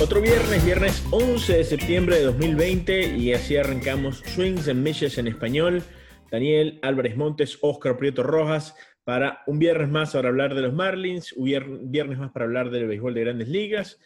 [0.00, 5.26] Otro viernes, viernes 11 de septiembre de 2020 y así arrancamos Swings and Mishes en
[5.26, 5.82] español.
[6.30, 8.74] Daniel Álvarez Montes, Oscar Prieto Rojas,
[9.04, 12.86] para un viernes más para hablar de los Marlins, un viernes más para hablar del
[12.86, 13.98] béisbol de grandes ligas.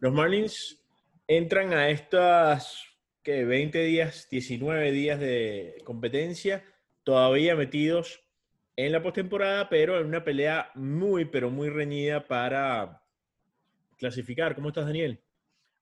[0.00, 0.82] Los Marlins
[1.26, 2.84] entran a estas
[3.22, 6.64] que 20 días, 19 días de competencia,
[7.04, 8.24] todavía metidos
[8.76, 13.02] en la postemporada, pero en una pelea muy, pero muy reñida para
[13.98, 14.54] clasificar.
[14.54, 15.20] ¿Cómo estás, Daniel?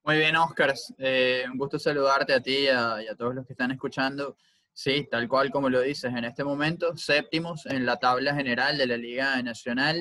[0.02, 0.74] Muy bien, Oscar.
[0.98, 4.36] Eh, un gusto saludarte a ti y a todos los que están escuchando.
[4.80, 8.86] Sí, tal cual como lo dices, en este momento séptimos en la tabla general de
[8.86, 10.00] la Liga Nacional,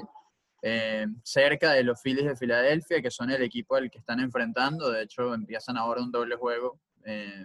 [0.62, 4.92] eh, cerca de los Phillies de Filadelfia, que son el equipo al que están enfrentando.
[4.92, 7.44] De hecho, empiezan ahora un doble juego eh,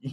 [0.00, 0.12] y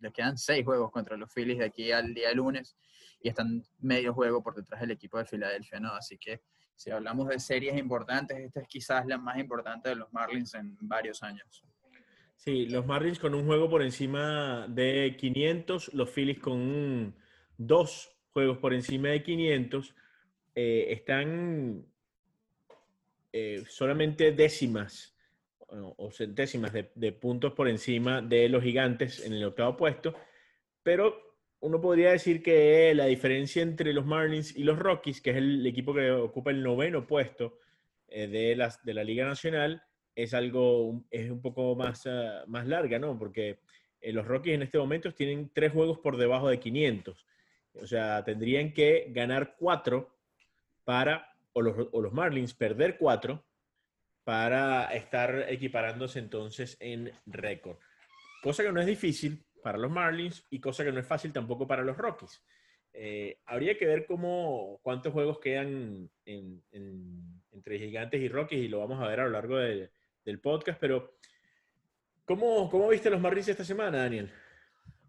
[0.00, 2.76] les quedan seis juegos contra los Phillies de aquí al día lunes
[3.20, 5.92] y están medio juego por detrás del equipo de Filadelfia, ¿no?
[5.92, 6.42] Así que
[6.74, 10.76] si hablamos de series importantes, esta es quizás la más importante de los Marlins en
[10.80, 11.64] varios años.
[12.36, 17.14] Sí, los Marlins con un juego por encima de 500, los Phillies con
[17.56, 19.94] dos juegos por encima de 500,
[20.54, 21.86] eh, están
[23.32, 25.14] eh, solamente décimas
[25.96, 30.14] o, centésimas de, puntos por encima de los gigantes en el octavo puesto,
[30.82, 35.36] pero uno podría decir que la diferencia entre los Marlins y los Rockies, que es
[35.36, 37.58] el equipo que ocupa el noveno puesto
[38.08, 39.82] eh, de, las, de la Liga Nacional,
[40.14, 43.18] es algo, es un poco más, ah, más larga, ¿no?
[43.18, 43.58] Porque
[44.00, 47.26] eh, los Rockies en este momento tienen tres juegos por debajo de 500.
[47.74, 50.16] O sea, tendrían que ganar cuatro
[50.84, 53.44] para, o los, o los Marlins perder cuatro
[54.22, 57.76] para estar equiparándose entonces en récord.
[58.42, 61.66] Cosa que no es difícil para los Marlins y cosa que no es fácil tampoco
[61.66, 62.42] para los Rockies.
[62.92, 69.02] Eh, habría que ver cómo, cuántos juegos quedan entre Gigantes y Rockies y lo vamos
[69.02, 69.90] a ver a lo largo de,
[70.24, 71.16] del podcast, pero
[72.24, 74.32] ¿cómo, cómo viste los Marlins esta semana, Daniel?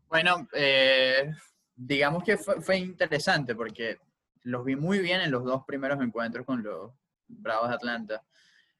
[0.07, 1.31] Bueno, eh,
[1.75, 3.97] digamos que fue, interesante porque
[4.43, 6.91] los vi muy bien en los dos primeros encuentros con los
[7.27, 8.23] Bravos de Atlanta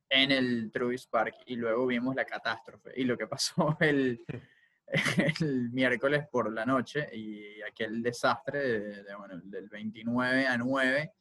[0.08, 6.28] en el Truist Park y luego vimos la catástrofe y lo que pasó el, miércoles
[6.32, 9.04] por la noche y aquel desastre de,
[9.46, 11.12] del 29 a 9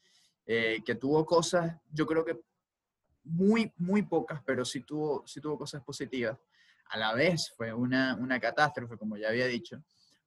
[0.47, 2.39] eh, que tuvo cosas, yo creo que
[3.25, 6.39] muy, muy pocas, pero sí tuvo, sí tuvo cosas positivas.
[6.87, 9.83] A la vez fue una, una catástrofe, como ya había dicho,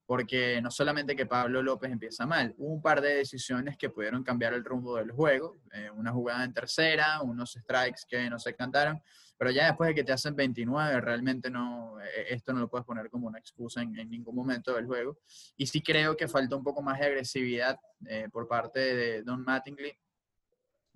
[0.05, 4.23] porque no solamente que Pablo López empieza mal, hubo un par de decisiones que pudieron
[4.23, 8.55] cambiar el rumbo del juego, eh, una jugada en tercera, unos strikes que no se
[8.55, 9.01] cantaron,
[9.37, 12.85] pero ya después de que te hacen 29, realmente no, eh, esto no lo puedes
[12.85, 15.19] poner como una excusa en, ningún momento del juego.
[15.57, 19.43] Y sí creo que falta un poco más de agresividad eh, por parte de Don
[19.43, 19.93] Mattingly,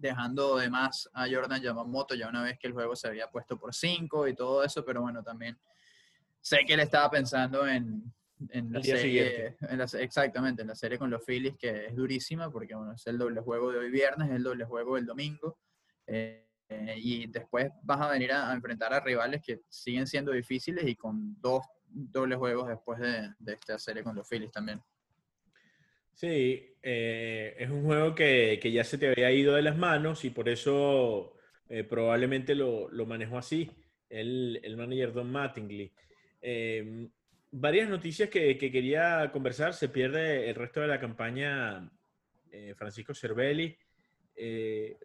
[0.02, 3.58] dejando de más a Jordan Yamamoto ya una vez que el juego se había puesto
[3.58, 5.58] por 5 y todo eso, pero bueno, también
[6.42, 8.04] sé que él estaba pensando en,
[8.50, 9.56] en la serie,
[10.00, 13.42] exactamente, en la serie con los Phillies, que es durísima, porque bueno, es el doble
[13.42, 15.60] juego de hoy viernes, es el doble juego del domingo,
[16.08, 16.48] eh,
[16.98, 21.40] y después vas a venir a, enfrentar a rivales que siguen siendo difíciles y con
[21.40, 24.82] dos dobles juegos después de, de esta serie con los Phillies también.
[26.14, 30.26] Sí, eh, es un juego que, que, ya se te había ido de las manos
[30.26, 31.34] y por eso
[31.70, 33.70] eh, probablemente lo, lo, manejó así
[34.10, 35.92] el, el, manager Don Mattingly.
[36.42, 37.08] Eh,
[37.52, 39.74] varias noticias que, que, quería conversar.
[39.74, 41.90] Se pierde el resto de la campaña
[42.76, 43.78] Francisco Cervelli.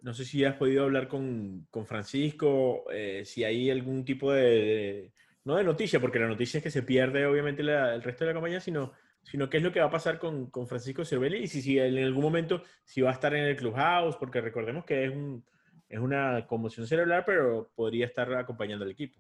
[0.03, 2.85] no sé si has podido hablar con, con Francisco,
[3.25, 5.13] si hay algún tipo de,
[5.45, 8.35] no de noticia, porque la noticia es que se pierde obviamente el resto de la
[8.35, 8.93] campaña, sino
[9.27, 11.79] sino qué es lo que va a pasar con, con Francisco Cervelli y si, si,
[11.79, 15.45] en algún momento si va a estar en el clubhouse, porque recordemos que es, un,
[15.89, 19.19] es una conmoción cerebral, pero podría estar acompañando al equipo.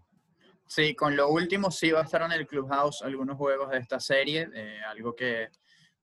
[0.68, 3.98] Sí, con lo último sí va a estar en el clubhouse algunos juegos de esta
[3.98, 5.48] serie, eh, algo que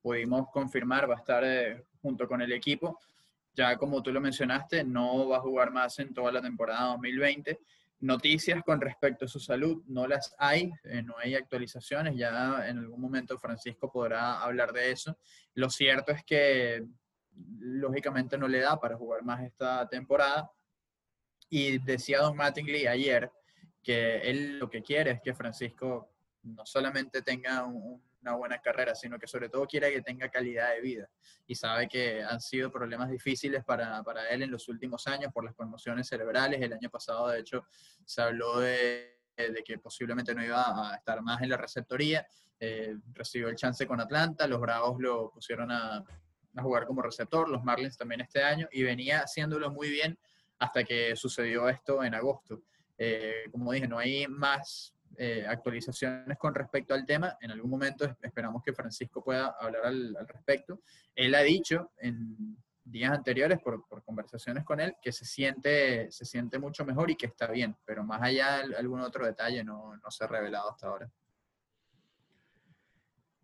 [0.01, 2.99] pudimos confirmar, va a estar eh, junto con el equipo.
[3.53, 7.59] Ya como tú lo mencionaste, no va a jugar más en toda la temporada 2020
[8.03, 12.79] Noticias con respecto a su salud no las hay, eh, no hay actualizaciones, ya en
[12.79, 15.17] algún momento Francisco podrá hablar de eso.
[15.53, 16.85] Lo cierto es que
[17.59, 20.51] lógicamente no le da para jugar más esta temporada.
[21.49, 23.31] Y decía Don Mattingly ayer
[23.81, 26.11] que él lo que quiere es que Francisco
[26.41, 30.71] no solamente tenga un, una buena carrera, sino que sobre todo quiere que tenga calidad
[30.73, 31.09] de vida.
[31.45, 35.43] Y sabe que han sido problemas difíciles para, para él en los últimos años por
[35.43, 36.61] las conmociones cerebrales.
[36.61, 37.65] El año pasado, de hecho,
[38.05, 42.25] se habló de, de que posiblemente no iba a estar más en la receptoría.
[42.59, 47.49] Eh, recibió el chance con Atlanta, los Bravos lo pusieron a, a jugar como receptor,
[47.49, 50.17] los Marlins también este año, y venía haciéndolo muy bien
[50.59, 52.61] hasta que sucedió esto en agosto.
[52.97, 57.37] Eh, como dije, no hay más eh, actualizaciones con respecto al tema.
[57.41, 60.81] En algún momento esperamos que Francisco pueda hablar al, respecto.
[61.15, 66.59] Él ha dicho en días anteriores, por, conversaciones con él, que se siente, se siente
[66.59, 70.11] mucho mejor y que está bien, pero más allá de algún otro detalle no, no
[70.11, 71.09] se ha revelado hasta ahora.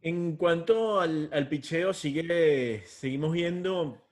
[0.02, 4.10] En cuanto al, al picheo, sigue, seguimos viendo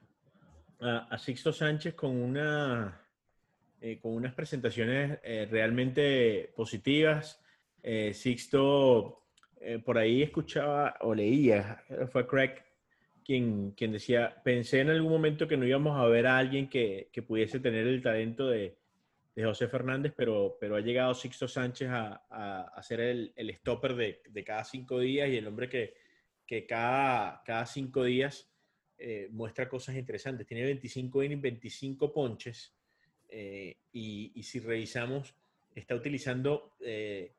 [0.79, 3.01] a, Sixto Sánchez con, una,
[3.81, 7.41] eh, con unas presentaciones eh, realmente positivas.
[7.83, 9.23] Eh, Sixto,
[9.85, 12.61] por ahí escuchaba o leía, fue Craig
[13.27, 17.09] quien, quien decía, pensé en algún momento que no íbamos a ver a alguien que,
[17.11, 18.77] que pudiese tener el talento de,
[19.35, 23.95] de, José Fernández, pero, pero ha llegado Sixto Sánchez a, a, ser el, el stopper
[23.95, 25.95] de, de, cada cinco días y el hombre que,
[26.45, 28.49] que cada, cada cinco días
[28.97, 30.47] eh, muestra cosas interesantes.
[30.47, 32.73] Tiene 25 innings, 25 ponches.
[33.27, 35.35] Eh, y, si revisamos,
[35.75, 37.33] está utilizando eh,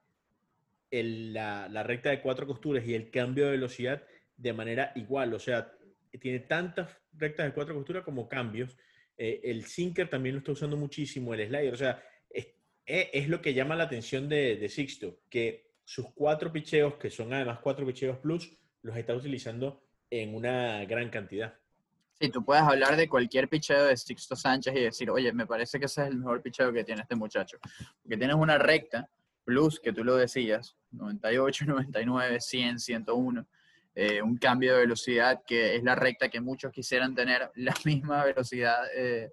[0.90, 4.02] la, recta de cuatro costuras y el cambio de velocidad
[4.37, 5.35] de manera igual.
[5.35, 5.73] O sea,
[6.20, 8.76] tiene tantas rectas de cuatro costuras como cambios.
[9.17, 11.75] el sinker también lo está usando muchísimo, el slider.
[11.75, 12.02] O sea,
[12.88, 17.32] es, lo que llama la atención de, de, Sixto, que sus cuatro picheos, que son
[17.32, 18.50] además cuatro picheos plus,
[18.82, 21.55] los está utilizando en una gran cantidad.
[22.20, 25.79] Sí, tú puedes hablar de cualquier picheo de Sixto Sánchez y decir, oye, me parece
[25.79, 27.58] que ese es el mejor picheo que tiene este muchacho.
[28.02, 29.08] Porque tienes una recta,
[29.48, 33.46] plus, que tú lo decías, 98, 99, 100, 101.
[34.22, 38.76] un cambio de velocidad que es la recta que muchos quisieran tener la misma velocidad.
[38.94, 39.32] Eh,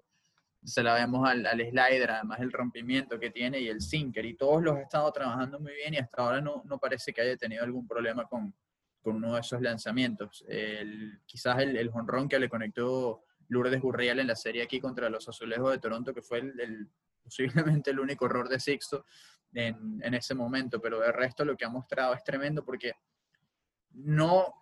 [0.64, 4.24] se la vemos al, al, slider, además el rompimiento que tiene y el sinker.
[4.24, 7.20] Y todos los ha estado trabajando muy bien y hasta ahora no, no parece que
[7.20, 8.54] haya tenido algún problema con,
[9.02, 10.46] con uno de esos lanzamientos.
[10.48, 15.28] El, quizás el, jonrón que le conectó Lourdes Gurriel en la serie aquí contra los
[15.28, 16.88] Azulejos de Toronto, que fue el,
[17.22, 19.04] posiblemente el único error de Sixto
[19.56, 22.92] en, ese momento, pero de resto lo que ha mostrado es tremendo porque
[23.92, 24.54] no,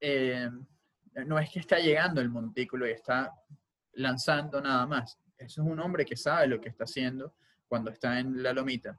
[0.00, 0.48] eh,
[1.26, 3.34] no es que está llegando el montículo y está
[3.94, 5.18] lanzando nada más.
[5.36, 7.34] Eso es un hombre que sabe lo que está haciendo
[7.66, 8.98] cuando está en la lomita,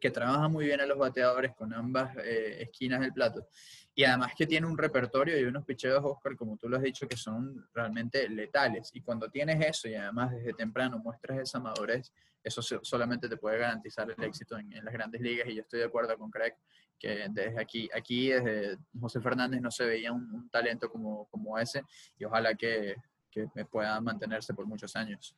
[0.00, 3.48] que trabaja muy bien a los bateadores con ambas eh, esquinas del plato
[3.96, 7.06] y además que tiene un repertorio y unos picheos, Oscar, como tú lo has dicho,
[7.06, 8.90] que son realmente letales.
[8.92, 12.12] Y cuando tienes eso y además desde temprano muestras esa madurez,
[12.42, 15.46] eso solamente te puede garantizar el éxito en, las grandes ligas.
[15.48, 16.54] Y yo estoy de acuerdo con Craig
[16.98, 21.82] que desde aquí, aquí desde José Fernández no se veía un, talento como, como ese
[22.18, 22.96] y ojalá que,
[23.30, 25.36] que pueda mantenerse por muchos años.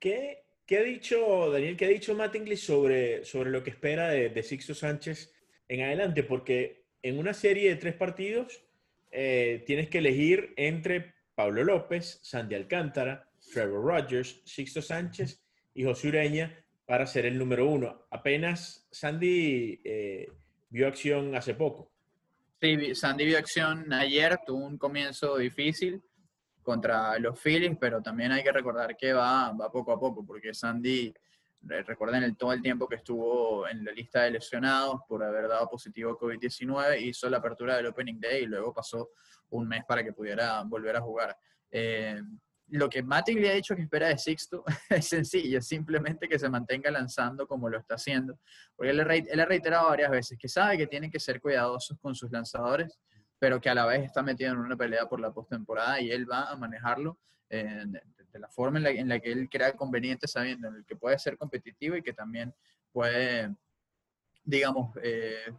[0.00, 4.08] ¿Qué, ¿Qué, ha dicho, Daniel, qué ha dicho Matt English sobre, sobre lo que espera
[4.10, 5.32] de, Sixto Sánchez
[5.68, 6.22] en adelante?
[6.22, 8.62] Porque en una serie de tres partidos
[9.10, 15.42] eh, tienes que elegir entre Pablo López, Sandy Alcántara, Trevor Rogers, Sixto Sánchez
[15.74, 18.06] y José Ureña para ser el número uno.
[18.10, 20.28] Apenas Sandy eh,
[20.70, 21.90] vio acción hace poco.
[22.60, 26.00] Sí, Sandy vio acción ayer, tuvo un comienzo difícil
[26.62, 30.54] contra los Phillies, pero también hay que recordar que va, va poco a poco, porque
[30.54, 31.12] Sandy
[31.62, 35.68] recuerden el, todo el tiempo que estuvo en la lista de lesionados por haber dado
[35.68, 39.10] positivo COVID-19, hizo la apertura del Opening Day y luego pasó
[39.50, 41.36] un mes para que pudiera volver a jugar.
[41.70, 42.20] Eh,
[42.68, 46.48] lo que Mati le ha dicho que espera de Sixto es sencillo, simplemente que se
[46.48, 48.38] mantenga lanzando como lo está haciendo.
[48.74, 52.14] Porque él, él ha reiterado varias veces que sabe que tienen que ser cuidadosos con
[52.14, 52.98] sus lanzadores,
[53.42, 56.30] pero que a la vez está metido en una pelea por la postemporada y él
[56.30, 57.18] va a manejarlo
[57.50, 57.82] eh,
[58.32, 61.36] de la forma en la, que él crea conveniente, sabiendo en el que puede ser
[61.36, 62.54] competitivo y que también
[62.92, 63.52] puede,
[64.44, 65.52] digamos, eh,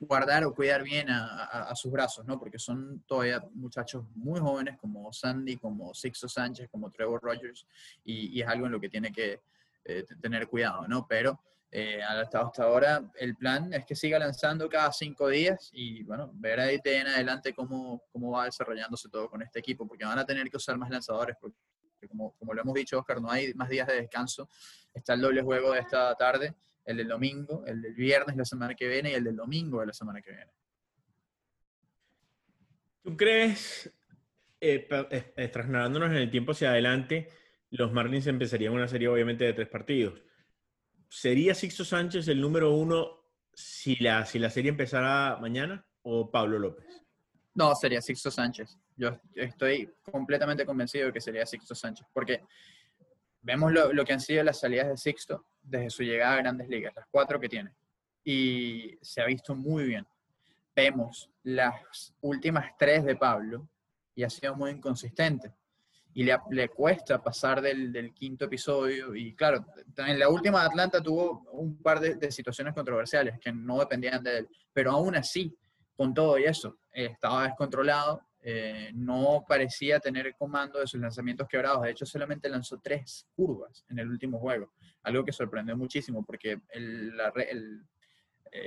[0.00, 2.38] guardar o cuidar bien a, sus brazos, ¿no?
[2.38, 7.66] Porque son todavía muchachos muy jóvenes como Sandy, como Sixto Sánchez, como Trevor Rogers,
[8.04, 9.40] y, es algo en lo que tiene que
[9.86, 11.06] eh, tener cuidado, ¿no?
[11.08, 11.40] Pero
[11.72, 16.32] eh, hasta, hasta ahora el plan es que siga lanzando cada cinco días y bueno,
[16.34, 20.26] ver ahí en adelante cómo, cómo va desarrollándose todo con este equipo, porque van a
[20.26, 21.56] tener que usar más lanzadores, porque
[22.08, 24.48] como, como lo hemos dicho, Oscar, no hay más días de descanso.
[24.92, 28.74] Está el doble juego de esta tarde, el del domingo, el del viernes la semana
[28.74, 30.50] que viene y el del domingo de la semana que viene.
[33.02, 33.92] ¿Tú crees,
[34.60, 34.88] eh,
[35.36, 37.28] eh, trasladándonos en el tiempo hacia adelante,
[37.70, 40.20] los Marlins empezarían una serie obviamente de tres partidos?
[41.10, 43.20] ¿Sería Sixto Sánchez el número uno
[43.52, 45.84] si la, si la serie empezara mañana?
[46.02, 46.86] o Pablo López?
[47.54, 48.78] No, sería Sixto Sánchez.
[48.96, 52.42] Yo estoy completamente convencido de que sería Sixto Sánchez, porque
[53.42, 56.94] vemos lo, que han sido las salidas de Sixto desde su llegada a Grandes Ligas,
[56.94, 57.74] las cuatro que tiene,
[58.24, 60.06] y se ha visto muy bien.
[60.74, 63.68] Vemos las últimas tres de Pablo
[64.14, 65.52] y ha sido muy inconsistente.
[66.12, 69.14] Y le, le cuesta pasar del, quinto episodio.
[69.14, 69.64] Y claro,
[69.96, 74.48] en la última Atlanta tuvo un par de, situaciones controversiales que no dependían de él.
[74.72, 75.56] Pero aún así,
[75.96, 81.82] con todo y eso, estaba descontrolado eh, no parecía tener comando de sus lanzamientos quebrados.
[81.82, 86.58] De hecho, solamente lanzó tres curvas en el último juego, algo que sorprendió muchísimo porque
[86.72, 87.10] eh,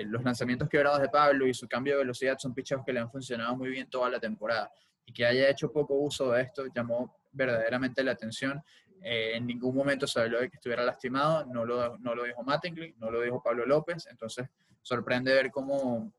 [0.05, 3.09] los lanzamientos quebrados de Pablo y su cambio de velocidad son pichados que le han
[3.11, 4.71] funcionado muy bien toda la temporada.
[5.05, 8.61] Y que haya hecho poco uso de esto llamó verdaderamente la atención.
[9.01, 12.41] Eh, en ningún momento se habló de que estuviera lastimado, no lo, no lo dijo
[12.43, 14.47] Mattingly, no lo dijo Pablo López, entonces
[14.81, 16.13] sorprende ver cómo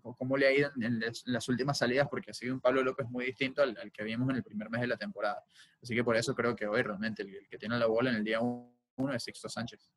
[0.00, 3.26] cómo le ha ido en, las últimas salidas, porque ha sido un Pablo López muy
[3.26, 5.42] distinto al, que vimos en el primer mes de la temporada.
[5.82, 8.24] Así que por eso creo que hoy realmente el, que tiene la bola en el
[8.24, 9.90] día uno es Sixto Sánchez.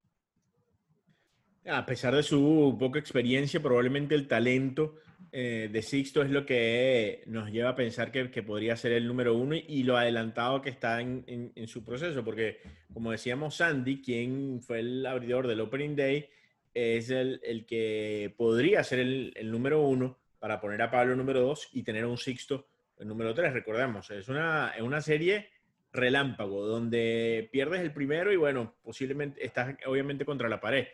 [1.66, 4.96] A pesar de su poca experiencia, probablemente el talento
[5.36, 9.34] eh, de Sixto es lo que nos lleva a pensar que, podría ser el número
[9.34, 12.60] uno y, lo adelantado que está en, en, su proceso, porque
[12.94, 16.30] como decíamos, Sandy, quien fue el abridor del Opening Day,
[16.72, 21.42] es el, el que podría ser el, el, número uno para poner a Pablo número
[21.42, 22.68] dos y tener un Sixto
[23.00, 23.54] el número tres.
[23.54, 25.50] Recordemos, es una, es una serie
[25.92, 30.86] relámpago donde pierdes el primero y bueno, posiblemente estás obviamente contra la pared.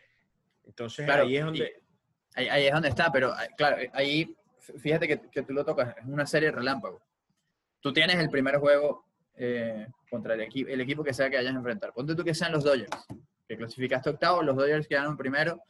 [0.65, 1.88] Entonces ahí es donde...
[2.35, 4.35] Ahí, es donde está, pero claro, ahí
[4.77, 7.01] fíjate que, que, tú lo tocas, es una serie relámpago.
[7.81, 9.05] Tú tienes el primer juego
[9.35, 10.41] eh, contra el,
[10.81, 11.93] equipo que sea que hayas a enfrentar.
[11.93, 12.89] Ponte tú que sean los Dodgers
[13.49, 15.63] que clasificaste octavo, los Dodgers quedaron primero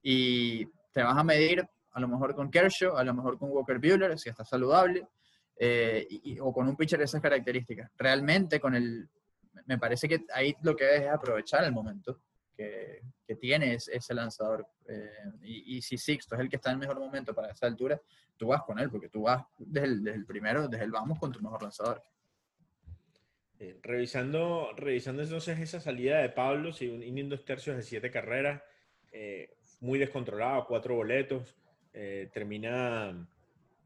[0.00, 3.78] y te vas a medir a lo mejor con Kershaw, a lo mejor con Walker
[3.80, 5.08] Buehler, si está saludable,
[5.56, 6.06] eh,
[6.40, 7.90] o con un pitcher de esas características.
[7.96, 9.08] Realmente con el,
[9.66, 12.20] me parece que ahí lo que es aprovechar el momento
[12.56, 14.66] que, que tiene ese lanzador.
[14.86, 15.10] Eh,
[15.42, 18.00] y, si Sixto es el que está en el mejor momento para esa altura,
[18.36, 21.18] tú vas con él, porque tú vas desde el, desde el primero, desde el vamos
[21.18, 22.02] con tu mejor lanzador.
[23.58, 28.10] Eh, revisando, revisando entonces esa salida de Pablo, si un inning dos tercios de siete
[28.10, 28.62] carreras,
[29.12, 31.54] eh, muy descontrolado, cuatro boletos,
[31.92, 33.28] eh, termina,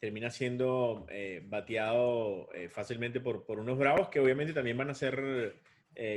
[0.01, 1.07] termina siendo
[1.45, 5.61] bateado fácilmente por, por, unos bravos que obviamente también van a ser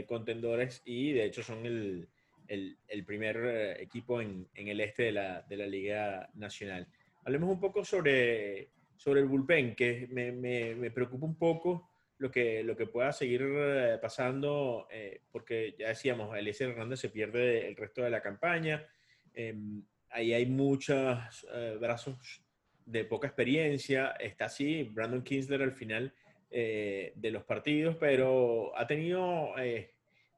[0.08, 2.08] contendores y de hecho son el,
[2.52, 6.86] el, el primer equipo en, en, el este de la, de la, Liga Nacional.
[7.24, 12.30] Hablemos un poco sobre, sobre el bullpen, que me, me, me preocupa un poco lo
[12.30, 17.68] que, lo que pueda seguir eh, pasando, eh, porque ya decíamos, Eliezer Hernández se pierde
[17.70, 18.86] el resto de la campaña.
[19.34, 22.44] Em, ahí hay muchos eh, brazos
[22.86, 24.10] de poca experiencia.
[24.20, 26.14] Está así, Brandon Kinsler al final
[26.52, 29.54] de los partidos, pero ha tenido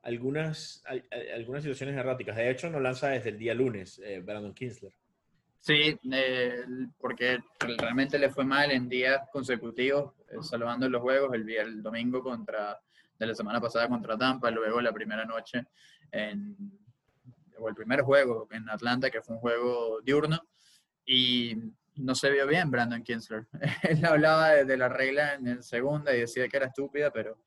[0.03, 0.83] algunas,
[1.33, 2.35] algunas situaciones erráticas.
[2.35, 4.93] De hecho, no lanza desde el día lunes, Brandon Kinsler.
[5.63, 5.97] Sí,
[6.99, 12.21] porque realmente le fue mal en días consecutivos eh, salvando los juegos, el, el domingo
[12.21, 12.77] contra,
[13.17, 15.65] de la semana pasada contra Tampa, luego la primera noche
[16.11, 16.57] en,
[17.57, 20.45] o el primer juego en Atlanta, que fue un juego diurno,
[21.05, 21.55] y
[21.95, 23.47] no se vio bien Brandon Kinsler.
[23.83, 27.37] Él hablaba de, la regla en segunda y decía que era estúpida, pero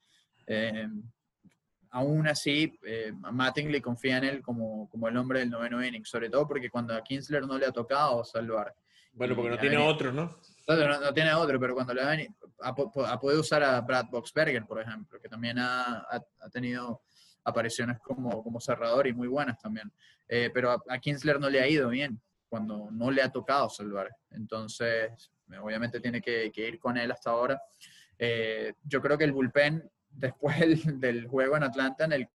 [0.46, 0.88] eh,
[1.96, 6.28] aún así eh, Mattingly confía en él como, como el hombre del noveno inning, sobre
[6.28, 8.74] todo porque cuando a Kinsler no le ha tocado salvar.
[9.14, 10.38] Bueno, porque no tiene otro, ¿no?
[10.68, 12.14] No, tiene otro, pero cuando le ha,
[12.60, 12.74] ha,
[13.18, 17.00] podido usar a Brad Boxberger, por ejemplo, que también ha, ha tenido
[17.44, 19.90] apariciones como, como, cerrador y muy buenas también.
[20.28, 24.10] Eh, pero a, Kinsler no le ha ido bien cuando no le ha tocado salvar.
[24.32, 25.30] Entonces,
[25.62, 27.62] obviamente tiene que, ir con él hasta ahora.
[28.18, 30.56] Eh, yo creo que el bullpen, después
[31.00, 32.28] del, juego en Atlanta, en el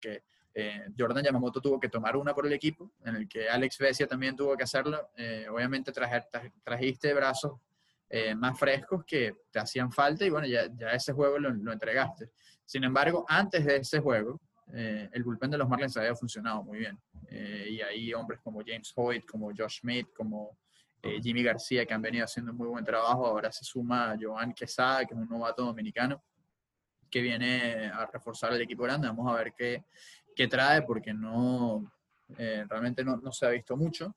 [0.00, 3.78] que eh, Jordan Yamamoto tuvo que tomar una por el equipo, en el que Alex
[3.78, 5.10] Vesia también tuvo que hacerlo,
[5.50, 7.60] obviamente trajiste brazos
[8.10, 11.72] eh, más frescos que te hacían falta y bueno, ya, ya ese juego lo, lo,
[11.72, 12.30] entregaste.
[12.64, 14.40] Sin embargo, antes de ese juego,
[14.72, 16.98] eh, el bullpen de los Marlins había funcionado muy bien.
[17.28, 20.56] Eh, y hay hombres como James Hoyt, como Josh Smith, como
[21.22, 23.26] Jimmy García, que han venido haciendo muy buen trabajo.
[23.26, 26.22] Ahora se suma Joan Quesada, que es un novato dominicano,
[27.10, 29.08] que viene a reforzar el equipo grande.
[29.08, 29.84] Vamos a ver qué,
[30.34, 31.90] qué trae, porque no,
[32.28, 34.14] realmente no, se ha visto mucho.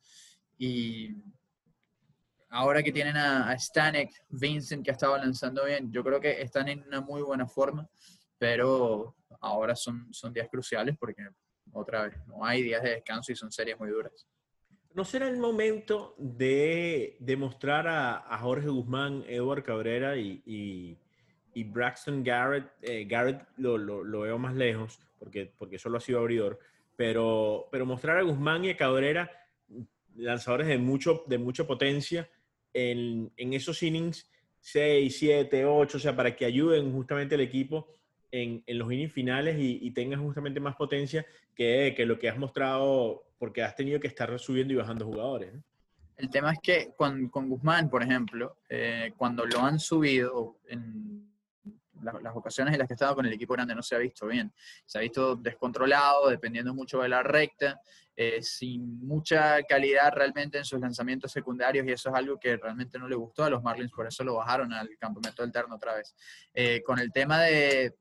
[0.57, 1.15] Y
[2.49, 6.67] ahora que tienen a, Stanek, Vincent, que ha estado lanzando bien, yo creo que están
[6.67, 7.89] en una muy buena forma,
[8.37, 11.27] pero ahora son, son días cruciales porque
[11.73, 14.27] otra vez no hay días de descanso y son series muy duras.
[14.93, 20.99] ¿No será el momento de demostrar a, a Jorge Guzmán, Edward Cabrera y,
[21.55, 22.65] Braxton Garrett?
[22.81, 26.59] Eh, Garrett lo, lo, lo, veo más lejos porque, porque solo ha sido abridor,
[26.95, 29.31] pero, pero mostrar a Guzmán y a Cabrera
[30.15, 32.29] lanzadores de, mucho, de mucha potencia
[32.73, 34.29] en, en esos innings
[34.61, 37.87] 6, 7, 8, o sea, para que ayuden justamente al equipo
[38.31, 42.29] en, en los innings finales y, y, tengan justamente más potencia que, que, lo que
[42.29, 45.53] has mostrado, porque has tenido que estar subiendo y bajando jugadores.
[46.15, 50.90] El tema es que con, con Guzmán, por ejemplo, eh, cuando lo han subido en
[52.01, 54.53] las, ocasiones en las que estaba con el equipo grande no se ha visto bien.
[54.85, 57.79] Se ha visto descontrolado, dependiendo mucho de la recta,
[58.15, 62.99] eh, sin mucha calidad realmente en sus lanzamientos secundarios y eso es algo que realmente
[62.99, 66.15] no le gustó a los Marlins, por eso lo bajaron al campamento alterno otra vez.
[66.53, 67.95] Eh, con el tema de,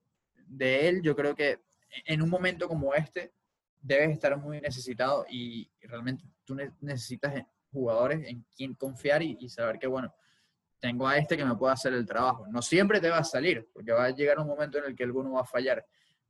[0.47, 1.61] de él, yo creo que
[2.05, 3.33] en un momento como este
[3.81, 7.35] debes estar muy necesitado y realmente tú necesitas
[7.73, 10.13] jugadores en quien confiar y, y saber que, bueno,
[10.81, 12.47] tengo a este que me puede hacer el trabajo.
[12.49, 15.05] No siempre te va a salir, porque va a llegar un momento en el que
[15.05, 15.85] alguno va a fallar,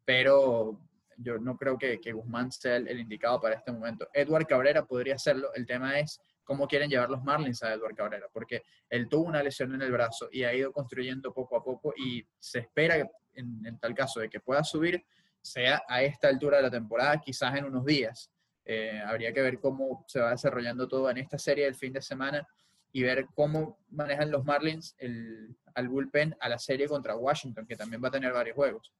[0.04, 0.78] pero
[1.16, 4.08] yo no creo que, Guzmán sea el, indicado para este momento.
[4.12, 8.26] Edward Cabrera podría hacerlo, el tema es cómo quieren llevar los Marlins a Edward Cabrera,
[8.32, 11.94] porque él tuvo una lesión en el brazo y ha ido construyendo poco a poco
[11.96, 12.96] y se espera
[13.34, 15.04] en, tal caso de que pueda subir,
[15.40, 18.30] sea a esta altura de la temporada, quizás en unos días.
[18.64, 22.02] Eh, habría que ver cómo se va desarrollando todo en esta serie del fin de
[22.02, 22.46] semana
[22.92, 27.76] y ver cómo manejan los Marlins el, al bullpen a la serie contra Washington, que
[27.76, 28.92] también va a tener varios juegos.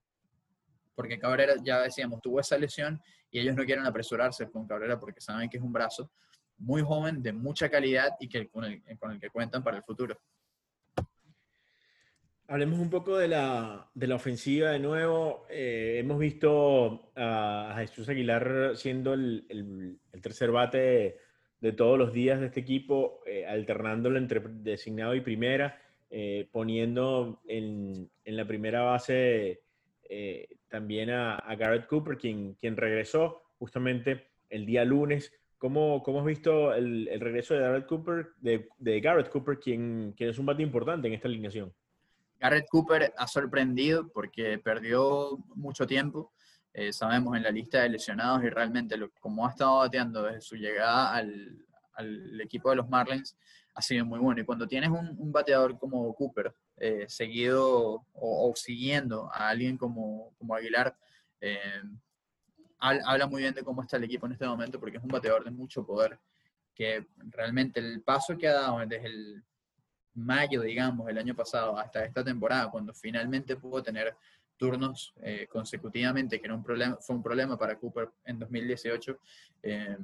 [0.94, 5.20] Porque Cabrera, ya decíamos, tuvo esa lesión y ellos no quieren apresurarse con Cabrera porque
[5.20, 6.10] saben que es un brazo
[6.58, 9.82] muy joven, de mucha calidad y que, con, el, con el que cuentan para el
[9.82, 10.20] futuro.
[12.46, 15.46] Hablemos un poco de la, de la ofensiva de nuevo.
[15.48, 21.16] Eh, hemos visto a, Jesús Aguilar siendo el, el, el tercer bate
[21.60, 27.40] de todos los días de este equipo, eh, alternándolo entre designado y primera, eh, poniendo
[27.46, 29.60] en, en, la primera base
[30.08, 35.32] eh, también a, Garrett Cooper, quien, quien regresó justamente el día lunes.
[35.58, 40.14] ¿Cómo, cómo has visto el, el, regreso de Garrett Cooper, de, de Garrett Cooper, quien,
[40.16, 41.72] quien, es un bate importante en esta alineación?
[42.40, 46.32] Garrett Cooper ha sorprendido porque perdió mucho tiempo
[46.72, 50.40] eh, sabemos en la lista de lesionados y realmente lo, como ha estado bateando desde
[50.40, 53.36] su llegada al, al, equipo de los Marlins
[53.74, 54.40] ha sido muy bueno.
[54.40, 60.32] Y cuando tienes un, un bateador como Cooper, eh, seguido o, siguiendo a alguien como,
[60.38, 60.96] como Aguilar,
[61.40, 61.82] eh,
[62.78, 65.44] habla muy bien de cómo está el equipo en este momento porque es un bateador
[65.44, 66.18] de mucho poder,
[66.74, 69.44] que realmente el paso que ha dado desde el
[70.14, 74.16] mayo, digamos, el año pasado hasta esta temporada, cuando finalmente pudo tener
[74.60, 79.18] turnos eh, consecutivamente, que era fue un problema para Cooper en 2018.
[79.62, 79.96] Eh,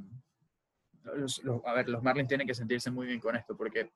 [1.67, 3.93] a ver, los Marlins tienen que sentirse muy bien con esto porque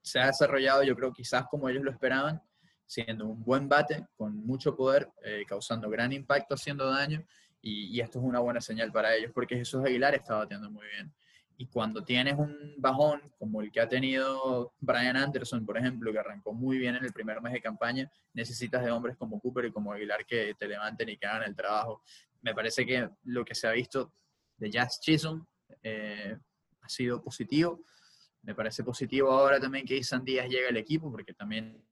[0.00, 2.40] se ha desarrollado, yo creo, quizás como ellos lo esperaban,
[2.86, 7.26] siendo un buen bate, con mucho poder, eh, causando gran impacto, haciendo daño,
[7.60, 10.86] y, y, esto es una buena señal para ellos, porque Jesús Aguilar está bateando muy
[10.86, 11.12] bien.
[11.58, 16.18] Y cuando tienes un bajón como el que ha tenido Brian Anderson, por ejemplo, que
[16.18, 19.72] arrancó muy bien en el primer mes de campaña, necesitas de hombres como Cooper y
[19.72, 22.02] como Aguilar que te levanten y que hagan el trabajo.
[22.42, 24.12] Me parece que lo que se ha visto
[24.58, 25.46] de Jazz Chisholm
[25.82, 26.36] eh,
[26.82, 27.80] ha sido positivo.
[28.42, 31.82] Me parece positivo ahora también que Isan Díaz llegue al equipo, porque también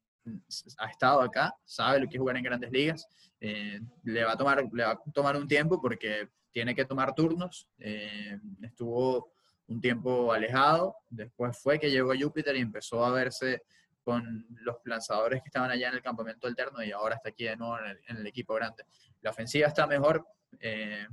[0.78, 3.06] ha estado acá, sabe lo que es jugar en grandes ligas.
[3.40, 7.14] Eh, le, va a tomar, le va a tomar un tiempo porque tiene que tomar
[7.14, 7.68] turnos.
[7.78, 9.33] Eh, estuvo
[9.68, 13.62] un tiempo alejado, después fue que llegó Júpiter y empezó a verse
[14.02, 17.56] con los lanzadores que estaban allá en el campamento alterno y ahora está aquí de
[17.56, 18.84] nuevo en el, equipo grande.
[19.22, 20.26] La ofensiva está mejor,
[20.60, 21.06] eh,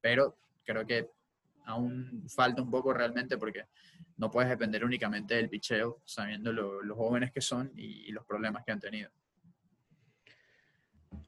[0.00, 1.10] pero creo que
[1.64, 3.64] aún falta un poco realmente porque
[4.16, 8.72] no puedes depender únicamente del picheo, sabiendo los jóvenes que son y, los problemas que
[8.72, 9.10] han tenido.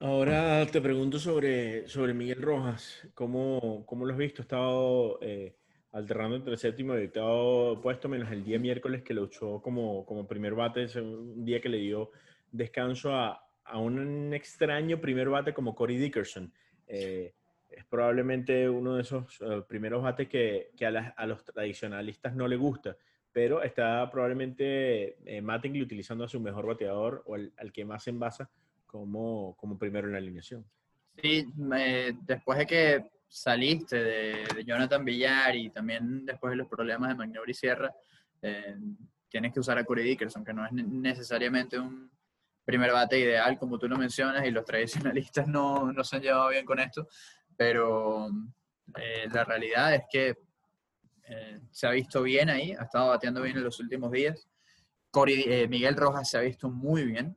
[0.01, 4.43] Ahora te pregunto sobre, sobre Miguel Rojas, ¿cómo, cómo lo has visto?
[4.43, 5.57] Ha estado eh,
[5.93, 10.05] alternando entre el séptimo y octavo puesto, menos el día miércoles que lo echó como,
[10.05, 12.11] como primer bate, es un día que le dio
[12.51, 16.53] descanso a, a un extraño primer bate como Corey Dickerson.
[16.87, 17.35] Eh,
[17.71, 22.49] es probablemente uno de esos uh, primeros bates que, que a, a, los tradicionalistas no
[22.49, 22.97] le gusta,
[23.31, 28.51] pero está probablemente eh, Mattingly utilizando a su mejor bateador o al, que más envasa
[28.87, 30.65] como, como primero en la alineación.
[31.23, 31.47] Sí,
[32.23, 37.55] después de que saliste de, Jonathan Villar y también después de los problemas de McNeury
[37.55, 37.95] Sierra,
[38.43, 38.77] eh,
[39.29, 42.11] tienes que usar a Corey Dickerson, que no es necesariamente un
[42.65, 46.51] primer bate ideal, como tú lo mencionas, y los tradicionalistas no, no se han llevado
[46.51, 47.09] bien con esto,
[47.57, 48.31] pero
[48.97, 50.39] eh, la realidad es que
[51.25, 54.49] eh, se ha visto bien ahí, ha estado bateando bien en los últimos días.
[55.27, 57.37] Eh, Miguel Rojas se ha visto muy bien.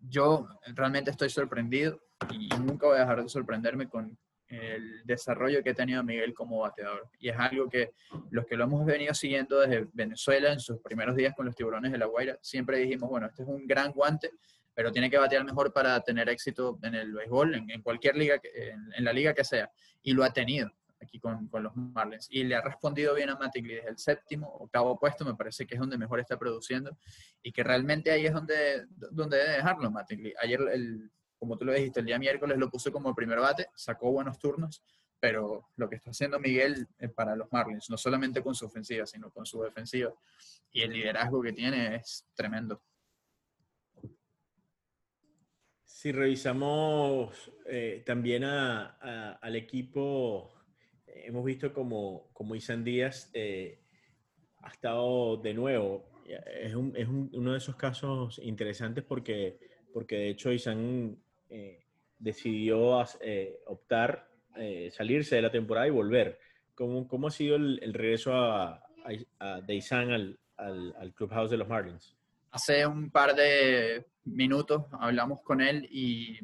[0.00, 4.16] Yo realmente estoy sorprendido y nunca voy a dejar de sorprenderme con
[4.48, 7.08] el desarrollo que ha tenido Miguel como bateador.
[7.18, 7.92] Y es algo que
[8.30, 11.92] los que lo hemos venido siguiendo desde Venezuela en sus primeros días con los tiburones
[11.92, 14.30] de la Guaira, siempre dijimos, bueno, este es un gran guante,
[14.74, 18.92] pero tiene que batear mejor para tener éxito en el béisbol, en, cualquier liga, en,
[18.96, 19.70] en, la liga que sea.
[20.02, 22.26] Y lo ha tenido aquí con, con, los Marlins.
[22.30, 25.74] Y le ha respondido bien a Mattingly desde el séptimo, octavo puesto, me parece que
[25.74, 26.96] es donde mejor está produciendo
[27.42, 30.34] y que realmente ahí es donde, donde debe dejarlo Mattingly.
[30.40, 34.12] Ayer, el, como tú lo dijiste, el día miércoles lo puso como primer bate, sacó
[34.12, 34.84] buenos turnos,
[35.18, 39.30] pero lo que está haciendo Miguel para los Marlins, no solamente con su ofensiva, sino
[39.30, 40.12] con su defensiva
[40.70, 42.82] y el liderazgo que tiene es tremendo.
[45.84, 50.52] Si revisamos eh, también a, al equipo
[51.06, 53.80] hemos visto como, como Isan Díaz eh,
[54.58, 56.08] ha estado de nuevo.
[56.26, 59.58] Es, un, es un, uno de esos casos interesantes porque,
[59.92, 61.18] porque de hecho Isan
[61.50, 61.84] eh,
[62.18, 64.28] decidió eh, optar,
[64.92, 66.38] salirse de la temporada y volver.
[66.74, 68.82] ¿Cómo, cómo ha sido el, el regreso a,
[69.38, 72.16] a, de Isan al, al, al Clubhouse de los Marlins?
[72.50, 76.40] Hace un par de minutos hablamos con él y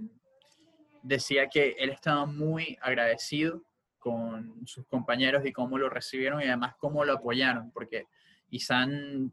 [1.02, 3.62] decía que él estaba muy agradecido
[3.98, 8.06] con sus compañeros y cómo lo recibieron y además cómo lo apoyaron, porque
[8.50, 9.32] Isan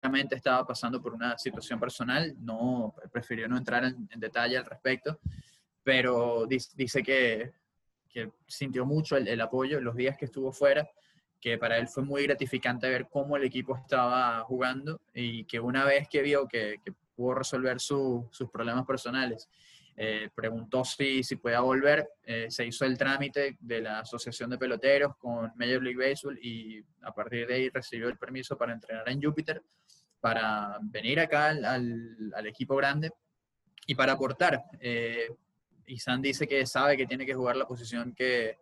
[0.00, 5.18] claramente estaba pasando por una situación personal, no prefirió no entrar en, detalle al respecto,
[5.82, 7.52] pero dice, que,
[8.08, 10.88] que, sintió mucho el, apoyo los días que estuvo fuera,
[11.40, 15.84] que para él fue muy gratificante ver cómo el equipo estaba jugando y que una
[15.84, 19.48] vez que vio que, que pudo resolver sus problemas personales
[19.98, 24.58] eh, preguntó si, si podía volver, eh, se hizo el trámite de la Asociación de
[24.58, 29.08] Peloteros con Major League Baseball y a partir de ahí recibió el permiso para entrenar
[29.08, 29.62] en Júpiter,
[30.20, 31.64] para venir acá al,
[32.34, 33.10] al, equipo grande
[33.86, 34.64] y para aportar.
[34.80, 35.28] Eh,
[35.86, 38.58] Isan dice que sabe que tiene que jugar la posición que,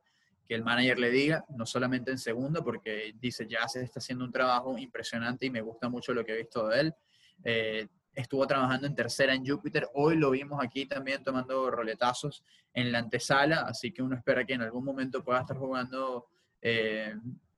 [0.47, 4.25] que el manager le diga, no solamente en segundo, porque dice ya se está haciendo
[4.25, 6.95] un trabajo impresionante y me gusta mucho lo que he visto de él.
[7.43, 9.89] Eh, estuvo trabajando en tercera en Júpiter.
[9.95, 14.55] Hoy lo vimos aquí también tomando roletazos en la antesala, así que uno espera que
[14.55, 16.29] en algún momento pueda estar jugando
[16.61, 17.15] eh,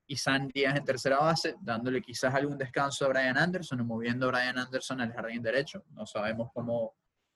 [0.09, 4.33] Isan Díaz en tercera base, dándole quizás algún descanso a Brian Anderson o moviendo a
[4.33, 5.85] Brian Anderson al jardín derecho.
[5.91, 6.95] No sabemos cómo,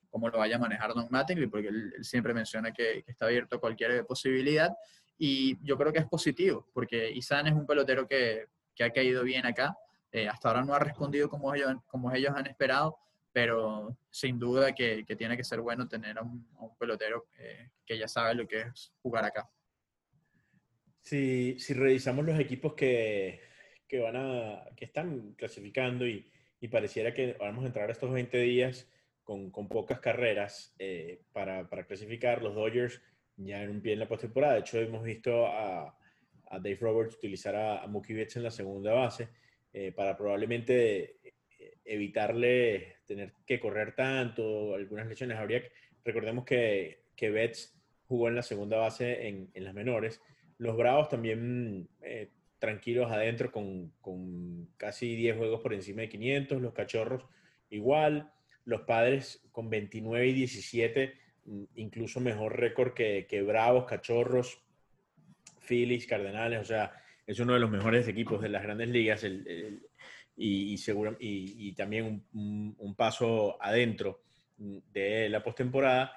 [0.09, 3.61] cómo lo vaya a manejar Don Mattingly, porque él, siempre menciona que, está abierto a
[3.61, 4.75] cualquier posibilidad.
[5.19, 9.23] Y yo creo que es positivo, porque Isan es un pelotero que, que ha caído
[9.25, 9.77] bien acá.
[10.13, 12.99] Eh, hasta ahora no ha respondido como ellos, como ellos han esperado,
[13.33, 16.47] pero sin duda que, que, tiene que ser bueno tener a un,
[16.79, 19.49] pelotero eh, que ya sabe lo que es jugar acá.
[21.01, 23.41] Si, si revisamos los equipos que,
[23.87, 28.13] que, van a, que están clasificando y, y, pareciera que vamos a entrar a estos
[28.13, 28.89] 20 días
[29.23, 33.01] con, con pocas carreras eh, para, para, clasificar, los Dodgers
[33.37, 34.55] ya en un pie en la postemporada.
[34.55, 35.97] De hecho, hemos visto a,
[36.51, 39.29] a Dave Roberts utilizar a, a Mookie Betts en la segunda base
[39.73, 41.20] eh, para probablemente
[41.91, 45.37] evitarle tener que correr tanto, algunas lesiones.
[45.37, 45.65] Habría
[46.05, 47.77] recordemos que, que Betts
[48.07, 50.23] jugó en la segunda base en, en las menores.
[50.59, 56.63] Los Bravos también eh, tranquilos adentro con, con, casi 10 juegos por encima de 500.
[56.63, 57.27] Los Cachorros
[57.71, 58.33] igual.
[58.65, 61.15] Los Padres con 29 y 17,
[61.47, 64.63] mm, incluso mejor récord que, que Bravos, Cachorros,
[65.61, 66.61] Phillies, Cardenales.
[66.61, 66.93] O sea,
[67.27, 69.25] es uno de los mejores equipos de las grandes ligas.
[70.43, 74.23] Y, seguro, y, también un, paso adentro
[74.57, 76.13] de la postemporada.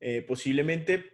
[0.00, 1.04] Eh, posiblemente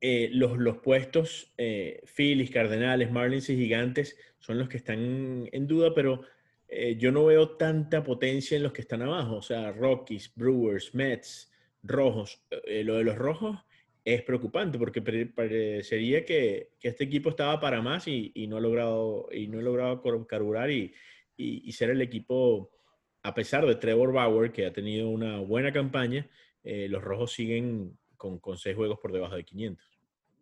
[0.00, 5.66] eh, los, los, puestos eh, Phillies, Cardenales, Marlins y Gigantes son los que están en
[5.66, 6.22] duda, pero
[6.68, 9.36] eh, yo no veo tanta potencia en los que están abajo.
[9.36, 12.44] O sea, Rockies, Brewers, Mets, Rojos.
[12.50, 13.58] lo de los Rojos
[14.04, 19.46] es preocupante porque parecería que, este equipo estaba para más y, no ha logrado, y
[19.46, 20.92] no ha logrado carburar y,
[21.36, 22.70] y, ser el equipo,
[23.22, 26.28] a pesar de Trevor Bauer, que ha tenido una buena campaña,
[26.64, 29.84] eh, los rojos siguen con, con seis juegos por debajo de 500.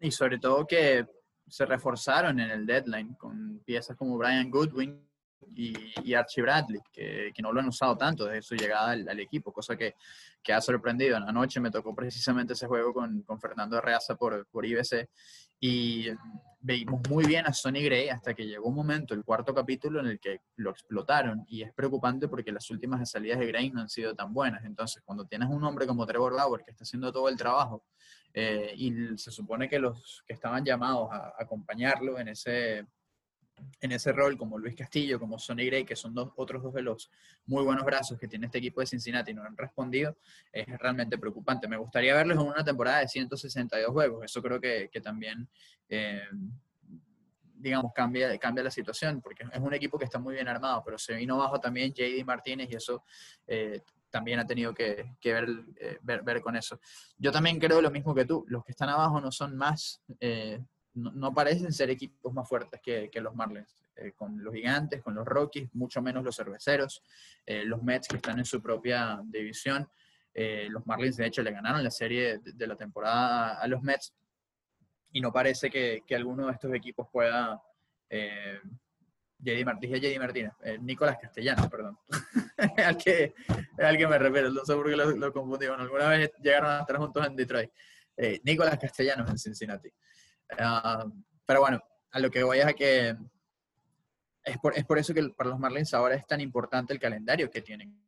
[0.01, 1.07] Y sobre todo que
[1.47, 5.10] se reforzaron en el deadline con piezas como Brian Goodwin,
[5.55, 9.53] y, Archie Bradley, que, que, no lo han usado tanto desde su llegada al, equipo,
[9.53, 9.95] cosa que,
[10.43, 11.17] que, ha sorprendido.
[11.17, 15.09] Anoche me tocó precisamente ese juego con, con Fernando Arreaza por, por IBC
[15.61, 16.09] y
[16.61, 20.07] veíamos muy bien a Sonny Gray hasta que llegó un momento, el cuarto capítulo, en
[20.07, 21.45] el que lo explotaron.
[21.49, 24.65] Y es preocupante porque las últimas salidas de Gray no han sido tan buenas.
[24.65, 27.85] Entonces, cuando tienes un hombre como Trevor Bauer que está haciendo todo el trabajo
[28.33, 32.87] eh, y se supone que los que estaban llamados a acompañarlo en ese
[33.81, 36.83] en ese rol, como Luis Castillo, como Sonny Gray, que son dos, otros dos de
[36.83, 37.11] los
[37.47, 40.17] muy buenos brazos que tiene este equipo de Cincinnati no han respondido,
[40.53, 41.69] es realmente preocupante.
[41.69, 44.25] Me gustaría verlos en una temporada de 162 juegos.
[44.25, 45.49] Eso creo que, que también,
[45.89, 46.29] eh,
[47.55, 50.99] digamos, cambia, cambia la situación, porque es un equipo que está muy bien armado, pero
[50.99, 53.05] se vino abajo también JD Martínez y eso
[53.47, 56.81] eh, también ha tenido que, eh, ver, ver, con eso.
[57.17, 58.45] Yo también creo lo mismo que tú.
[58.49, 60.03] Los que están abajo no son más
[60.95, 63.77] no, parecen ser equipos más fuertes que, los Marlins.
[63.97, 67.03] Eh, con los gigantes, con los Rockies, mucho menos los cerveceros,
[67.45, 69.89] eh, los Mets que están en su propia división.
[70.33, 74.15] Eh, los Marlins, de hecho, le ganaron la serie de, la temporada a los Mets
[75.13, 77.63] y no parece que, alguno de estos equipos pueda.
[78.09, 78.59] Eh,
[79.43, 81.99] JD Martínez, JD Martínez, Nicolás Castellanos, perdón,
[82.77, 83.33] al, que,
[83.79, 85.65] al que me refiero, no sé por qué lo, lo confundí.
[85.65, 87.71] alguna vez llegaron a estar juntos en Detroit.
[88.45, 89.91] Nicolás Castellanos en Cincinnati.
[90.59, 91.07] Ah,
[91.47, 93.17] pero bueno, a lo que voy es a que
[94.45, 97.51] es por, es por eso que para los Marlins ahora es tan importante el calendario
[97.51, 98.01] que tienen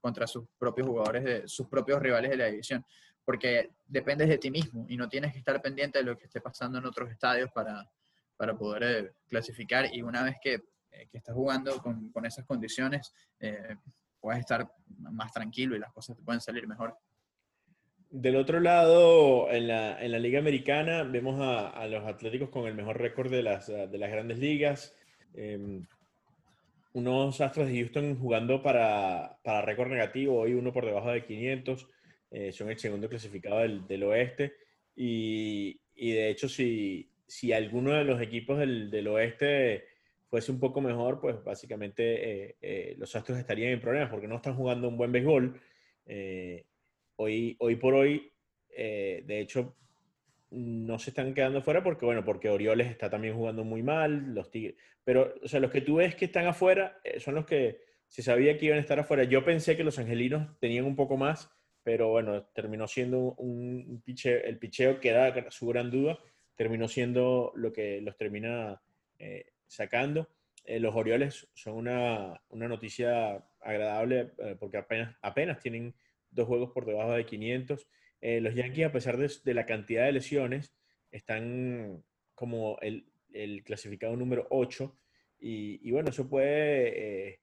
[0.00, 2.84] contra sus propios jugadores, de, sus propios rivales de la división,
[3.24, 6.40] porque dependes de ti mismo y no tienes que estar pendiente de lo que esté
[6.40, 7.88] pasando en otros estadios para,
[8.36, 10.54] para poder eh, clasificar y una vez que,
[10.90, 13.76] eh, que estás jugando con, con esas condiciones, eh,
[14.20, 16.96] puedes estar más tranquilo y las cosas te pueden salir mejor.
[18.10, 22.66] Del otro lado, en la, en la Liga Americana, vemos a, a, los Atléticos con
[22.66, 24.96] el mejor récord de las, de las grandes ligas.
[25.34, 25.80] Eh,
[26.92, 31.86] unos Astros de Houston jugando para, para récord negativo, hoy uno por debajo de 500.
[32.32, 34.54] Eh, son el segundo clasificado del, del oeste.
[34.96, 39.84] Y, y, de hecho, si, si alguno de los equipos del, del oeste
[40.28, 44.36] fuese un poco mejor, pues básicamente eh, eh los Astros estarían en problemas porque no
[44.36, 45.60] están jugando un buen béisbol.
[46.06, 46.64] Eh,
[47.20, 48.32] hoy, hoy por hoy,
[48.70, 49.76] eh, de hecho,
[50.50, 54.50] no se están quedando fuera porque, bueno, porque Orioles está también jugando muy mal, los
[54.50, 57.82] Tigres, pero, o sea, los que tú ves que están afuera eh, son los que
[58.08, 59.24] se sabía que iban a estar afuera.
[59.24, 61.50] Yo pensé que los angelinos tenían un poco más,
[61.82, 66.18] pero bueno, terminó siendo un, piche, el picheo que era su gran duda,
[66.56, 68.82] terminó siendo lo que los termina
[69.18, 70.28] eh, sacando.
[70.66, 75.94] los Orioles son una, una noticia agradable porque apenas, apenas tienen
[76.30, 77.88] dos juegos por debajo de 500.
[78.20, 80.74] Eh, los Yankees, a pesar de, la cantidad de lesiones,
[81.10, 83.06] están como el,
[83.64, 84.96] clasificado número 8.
[85.40, 87.40] Y, bueno, eso puede eh,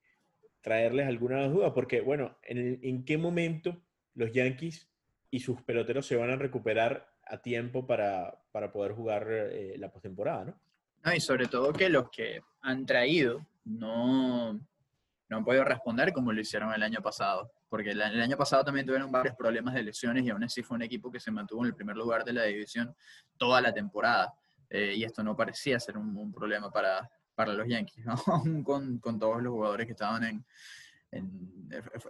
[0.62, 3.82] traerles alguna duda, porque bueno, ¿en, qué momento
[4.14, 4.90] los Yankees
[5.32, 10.46] y sus peloteros se van a recuperar a tiempo para, poder jugar eh, la postemporada,
[10.46, 10.60] ¿no?
[11.04, 16.34] No, y sobre todo que los que han traído no, no han podido responder como
[16.34, 20.24] lo hicieron el año pasado porque el, año pasado también tuvieron varios problemas de lesiones
[20.24, 22.44] y aún así fue un equipo que se mantuvo en el primer lugar de la
[22.44, 22.96] división
[23.38, 24.34] toda la temporada.
[24.70, 29.20] Eh, y esto no parecía ser un, problema para, para, los Yankees, aún con, con,
[29.20, 30.46] todos los jugadores que estaban, en,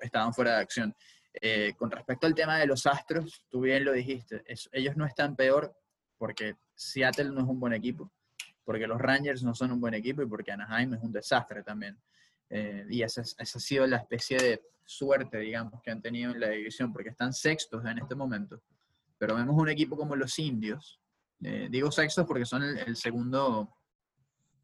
[0.01, 0.95] estaban fuera de acción.
[1.33, 5.35] Eh, con respecto al tema de los Astros, tú bien lo dijiste, ellos no están
[5.35, 5.75] peor
[6.17, 8.11] porque Seattle no es un buen equipo,
[8.63, 11.97] porque los Rangers no son un buen equipo y porque Anaheim es un desastre también.
[12.49, 16.39] Eh, y esa, esa ha sido la especie de suerte, digamos, que han tenido en
[16.39, 18.61] la división, porque están sextos en este momento.
[19.17, 20.99] Pero vemos un equipo como los indios.
[21.43, 23.69] Eh, digo sextos porque son el, segundo,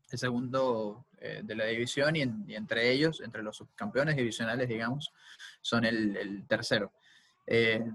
[0.09, 2.21] el segundo eh, de la división y,
[2.55, 5.11] entre ellos, entre los subcampeones divisionales, digamos,
[5.61, 6.93] son el, tercero.
[7.45, 7.85] Eh,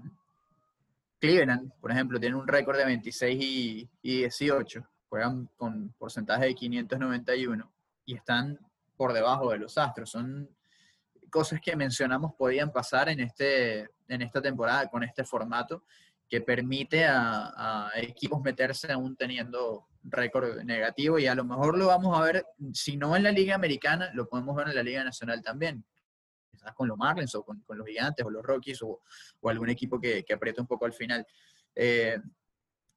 [1.19, 4.87] Cleveland, por ejemplo, tiene un récord de 26 y, y 18.
[5.09, 7.71] Juegan con porcentaje de 591
[8.05, 8.59] y están
[8.99, 10.09] por debajo de los Astros.
[10.09, 10.49] Son
[11.31, 15.85] cosas que mencionamos podían pasar en, este, en esta temporada con este formato
[16.27, 22.19] que permite a, equipos meterse aún teniendo récord negativo y a lo mejor lo vamos
[22.19, 25.41] a ver, si no en la Liga Americana, lo podemos ver en la Liga Nacional
[25.41, 25.85] también.
[26.51, 29.01] Quizás con los Marlins o con, los Gigantes o los Rockies o,
[29.43, 31.25] algún equipo que, que, aprieta un poco al final.
[31.73, 32.19] Eh,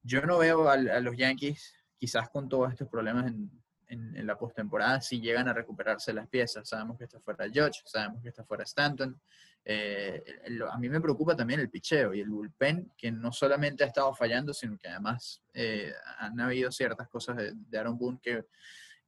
[0.01, 4.37] yo no veo a, a, los Yankees, quizás con todos estos problemas en, en, la
[4.37, 6.67] postemporada si llegan a recuperarse las piezas.
[6.67, 9.19] Sabemos que está fuera Judge, sabemos que está fuera Stanton.
[9.65, 10.23] Eh,
[10.69, 14.13] a mí me preocupa también el picheo y el bullpen, que no solamente ha estado
[14.13, 18.45] fallando, sino que además eh, han habido ciertas cosas de, Aaron Boone que,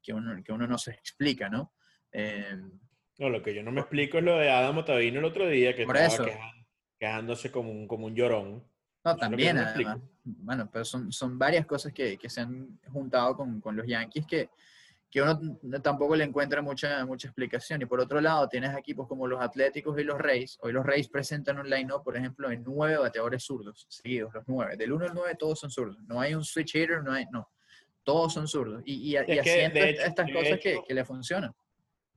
[0.02, 1.74] que, uno, que uno no se explica, ¿no?
[2.12, 2.58] Eh,
[3.18, 5.76] no, lo que yo no me explico es lo de Adam Ottavino el otro día,
[5.76, 6.30] que estaba
[7.00, 8.64] quejándose como un, como un llorón.
[9.06, 10.00] No, también, además.
[10.24, 14.26] Bueno, pero son, son varias cosas que, que se han juntado con, con los Yankees
[14.26, 14.50] que,
[15.12, 15.40] que uno
[15.84, 17.84] tampoco le encuentra mucha, mucha explicación.
[17.84, 20.58] Y por otro lado, tienes equipos como los Atléticos y los Reyes.
[20.62, 24.76] Hoy los Reyes presentan un line-up, por ejemplo, en nueve bateadores zurdos, seguidos, los nueve.
[24.76, 26.00] Del 1 al 9 todos son zurdos.
[26.08, 27.48] No hay un switch hitter, no hay, no.
[28.04, 28.82] Todos son zurdos.
[28.86, 31.54] Y, y, haciendo estas cosas que, que, le funcionan.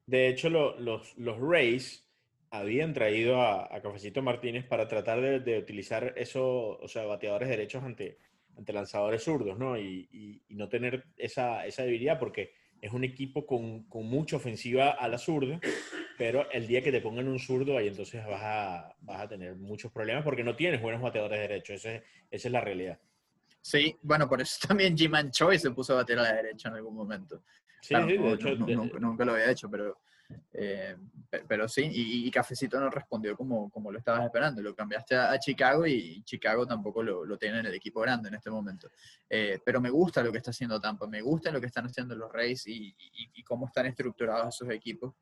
[0.07, 2.08] De hecho, los, los Rays
[2.51, 8.19] habían traído a, Cafecito Martínez para tratar de, utilizar eso, o sea, bateadores derechos ante,
[8.57, 9.79] ante lanzadores zurdos, ¿no?
[9.79, 15.09] Y, no tener esa, esa, debilidad porque es un equipo con, con, mucha ofensiva a
[15.09, 15.61] la zurda,
[16.17, 19.55] pero el día que te pongan un zurdo, ahí entonces vas a, vas a tener
[19.55, 22.99] muchos problemas porque no tienes buenos bateadores derechos, esa es, esa es la realidad.
[23.61, 26.77] Sí, bueno, por eso también Jiman Choi se puso a bater a la derecha en
[26.77, 27.43] algún momento.
[27.81, 30.01] Sí, sí de hecho, nunca, lo había hecho, pero
[30.53, 30.97] eh,
[31.47, 34.63] pero sí, y, Cafecito no respondió como, como lo estabas esperando.
[34.63, 38.35] Lo cambiaste a, Chicago y Chicago tampoco lo, lo, tiene en el equipo grande en
[38.35, 38.89] este momento.
[39.29, 42.15] Eh, pero me gusta lo que está haciendo Tampa, me gusta lo que están haciendo
[42.15, 42.95] los Rays y,
[43.35, 45.15] y, cómo están estructurados esos equipos.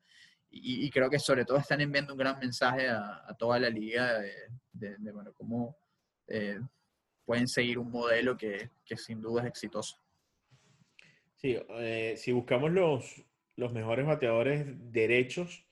[0.49, 4.19] Y, creo que sobre todo están enviando un gran mensaje a, toda la liga
[4.71, 5.77] de, bueno, cómo
[6.27, 6.59] eh,
[7.25, 9.97] pueden seguir un modelo que, que, sin duda es exitoso.
[11.35, 11.55] Sí,
[12.15, 13.23] si buscamos los,
[13.57, 15.65] los mejores bateadores derechos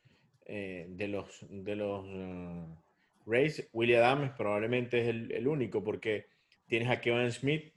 [0.48, 2.78] eh, de los, de los uh,
[3.26, 3.68] Rays.
[3.72, 6.28] William Adams probablemente es el, único porque
[6.68, 7.74] tienes a Kevin Smith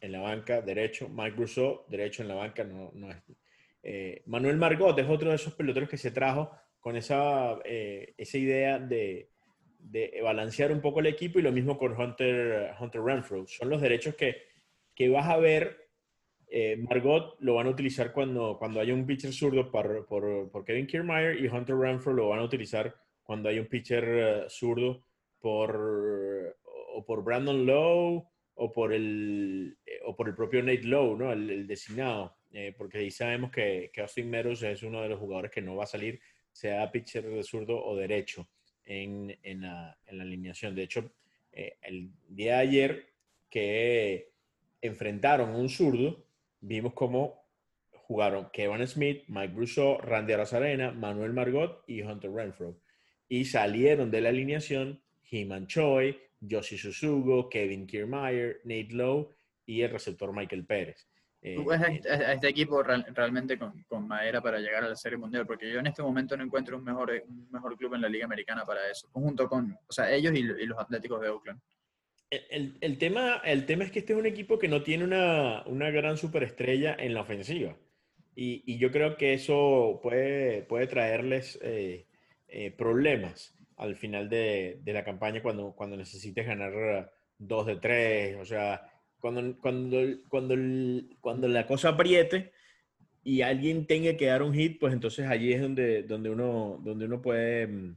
[0.00, 3.18] en la banca derecho, Mike Rousseau derecho en la banca, no, no es.
[3.82, 8.38] Eh, Manuel Margot es otro de esos peloteros que se trajo con esa, eh, esa
[8.38, 9.30] idea de,
[9.78, 13.46] de, balancear un poco el equipo y lo mismo con Hunter, Hunter Renfro.
[13.46, 14.42] Son los derechos que,
[14.94, 15.89] que vas a ver
[16.52, 20.88] eh, Margot lo van a utilizar cuando, cuando haya un pitcher zurdo por, por, Kevin
[20.88, 25.04] Kiermaier y Hunter Renfro lo van a utilizar cuando haya un pitcher eh, zurdo
[25.38, 26.56] por,
[26.92, 31.32] o por Brandon Lowe o por el, eh, o por el propio Nate Lowe, ¿no?
[31.32, 32.36] el, designado,
[32.76, 35.84] porque ahí sabemos que, que, Austin Meadows es uno de los jugadores que no va
[35.84, 38.48] a salir, sea pitcher de zurdo o derecho
[38.84, 40.74] en, en, la, en la alineación.
[40.74, 41.12] De hecho,
[41.52, 43.06] el día de ayer
[43.48, 44.32] que
[44.82, 46.26] enfrentaron a un zurdo,
[46.60, 47.40] vimos cómo
[47.90, 52.80] jugaron Kevin Smith, Mike Brousseau, Randy Arozarena, Manuel Margot y Hunter Renfro.
[53.28, 59.30] Y salieron de la alineación Heeman Choi, Joshi Susugo, Kevin Kiermaier, Nate Lowe
[59.64, 61.06] y el receptor Michael Pérez.
[61.42, 65.46] Eh, ¿Tú ves a, este equipo realmente con, madera para llegar a la Serie Mundial?
[65.46, 68.26] Porque yo en este momento no encuentro un mejor, un mejor club en la Liga
[68.26, 71.60] Americana para eso, junto con, o sea, ellos y los Atléticos de Oakland.
[72.30, 76.16] El, tema, el tema es que este es un equipo que no tiene una, gran
[76.16, 77.76] superestrella en la ofensiva.
[78.36, 82.06] Y, yo creo que eso puede, puede traerles eh,
[82.48, 88.36] eh, problemas al final de, la campaña cuando, cuando necesites ganar dos de tres.
[88.36, 88.88] O sea,
[89.18, 90.54] cuando, cuando, cuando,
[91.20, 92.52] cuando la cosa apriete
[93.24, 97.06] y alguien tenga que dar un hit, pues entonces allí es donde, donde, uno, donde
[97.06, 97.96] uno puede mm,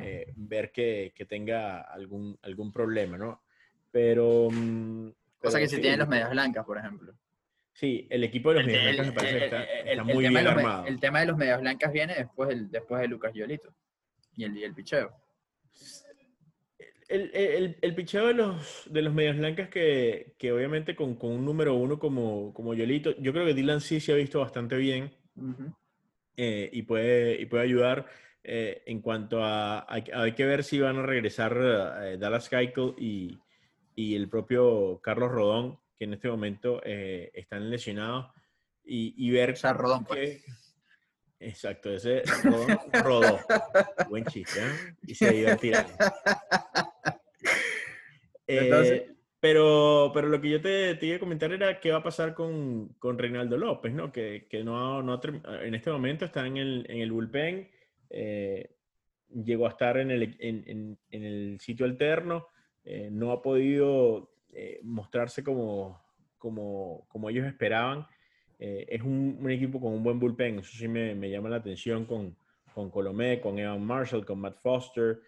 [0.00, 3.42] eh, ver que, que, tenga algún, algún problema, ¿no?
[3.90, 4.48] Pero.
[4.50, 7.14] Mm, Cosa que si tienen los medias blancas, por ejemplo.
[7.72, 9.44] Sí, el equipo de los medias blancas me parece que
[9.92, 10.86] está, muy bien armado.
[10.86, 13.72] el tema de los medias blancas viene después, después de Lucas Yolito
[14.36, 15.12] y el, y el picheo.
[17.08, 21.30] El, el, el, picheo de los, de los medias blancas que, que obviamente con, con,
[21.30, 24.76] un número uno como, como Yolito, yo creo que Dylan sí se ha visto bastante
[24.76, 25.16] bien
[26.36, 28.06] eh, y, puede, y puede ayudar.
[28.44, 31.56] Eh, en cuanto a, hay, que ver si van a regresar
[32.02, 33.38] eh, Dallas Keuchel y,
[33.98, 38.28] y el propio Carlos Rodón, que en este momento eh, están lesionados,
[38.84, 39.56] y, y ver...
[39.60, 40.44] O Rodón, pues.
[41.40, 43.40] Exacto, ese Rodón rodó.
[44.08, 44.94] Buen chiste, ¿eh?
[45.04, 45.86] Y se iba a tirar.
[48.46, 52.02] Eh, pero, pero lo que yo te, te, iba a comentar era qué va a
[52.02, 54.12] pasar con, con Reinaldo López, ¿no?
[54.12, 55.20] Que, que no, no,
[55.60, 57.68] en este momento está en el, en el bullpen,
[58.10, 58.76] eh,
[59.44, 62.46] llegó a estar en el, en, en, en el sitio alterno,
[62.90, 66.00] eh, no ha podido eh, mostrarse como,
[66.38, 68.06] como, como, ellos esperaban.
[68.58, 72.06] Eh, es un, equipo con un buen bullpen, eso sí me, me llama la atención
[72.06, 72.34] con,
[72.72, 75.20] con Colomé, con Evan Marshall, con Matt Foster.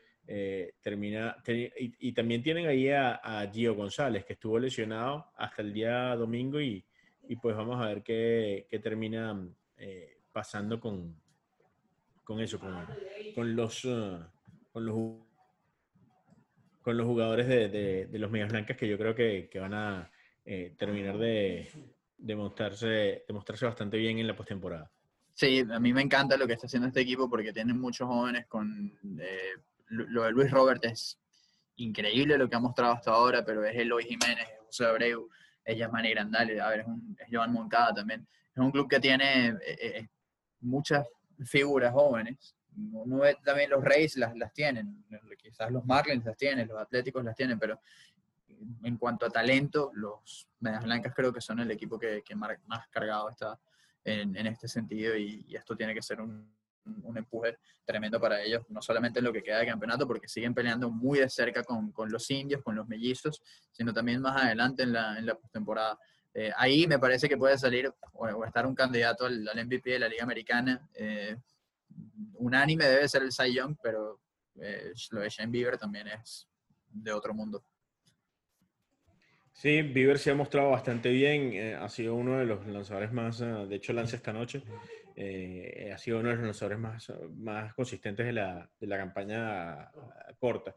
[0.81, 6.63] termina, y, también tienen ahí a, Gio González, que estuvo lesionado hasta el día domingo
[6.63, 6.83] y,
[7.29, 9.39] y pues vamos a ver qué, qué termina
[10.33, 11.15] pasando con,
[12.25, 12.87] con eso, con,
[13.35, 13.83] con los,
[14.73, 14.97] con los
[16.83, 17.69] con los jugadores de,
[18.07, 20.11] de, los Medias Blancas que yo creo que, que van a
[20.45, 21.69] eh, terminar de,
[22.17, 23.25] de, mostrarse,
[23.63, 24.91] bastante bien en la postemporada.
[25.35, 28.47] Sí, a mí me encanta lo que está haciendo este equipo porque tienen muchos jóvenes
[28.47, 28.93] con...
[29.21, 29.55] Eh,
[29.89, 31.19] lo de Luis Robert es
[31.77, 35.29] increíble lo que ha mostrado hasta ahora, pero es Eloy Jiménez, es José Abreu,
[35.65, 38.27] es Yasmani Grandal, a ver, es, un, es Joan Moncada también.
[38.55, 40.09] Es un club que tiene eh, eh,
[40.61, 41.07] muchas
[41.45, 42.55] figuras jóvenes.
[42.73, 45.05] Ve también los Reyes las, las tienen,
[45.39, 47.81] quizás los Marlins las tienen, los Atléticos las tienen, pero
[48.83, 52.89] en cuanto a talento, los Medias Blancas creo que son el equipo que, que más
[52.91, 53.59] cargado está
[54.05, 56.53] en, en este sentido y, esto tiene que ser un,
[57.03, 60.55] un, empuje tremendo para ellos, no solamente en lo que queda de campeonato, porque siguen
[60.55, 63.43] peleando muy de cerca con, con los indios, con los mellizos,
[63.73, 65.99] sino también más adelante en la, en la postemporada.
[66.33, 69.99] Eh, ahí me parece que puede salir o, estar un candidato al, al, MVP de
[69.99, 70.89] la Liga Americana.
[70.95, 71.37] Eh,
[72.35, 74.21] unánime debe ser el Cy Young, pero
[74.61, 76.49] eh, lo de Shane Bieber también es
[76.89, 77.65] de otro mundo.
[79.53, 83.41] Sí, Bieber se ha mostrado bastante bien, eh, ha sido uno de los lanzadores más,
[83.41, 84.63] uh, de hecho lanza esta noche,
[85.17, 89.91] eh, ha sido uno de los lanzadores más, consistentes de la, de la campaña
[90.39, 90.75] corta.